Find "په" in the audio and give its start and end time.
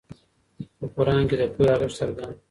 0.77-0.85